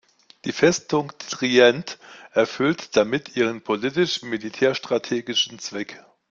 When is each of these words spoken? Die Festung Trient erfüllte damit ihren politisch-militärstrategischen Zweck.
Die 0.45 0.51
Festung 0.51 1.11
Trient 1.29 1.99
erfüllte 2.33 2.87
damit 2.91 3.35
ihren 3.35 3.61
politisch-militärstrategischen 3.61 5.59
Zweck. 5.59 6.03